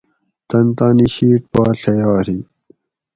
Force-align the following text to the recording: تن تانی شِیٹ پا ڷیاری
تن 0.49 0.65
تانی 0.77 1.05
شِیٹ 1.13 1.41
پا 1.51 1.63
ڷیاری 1.81 2.39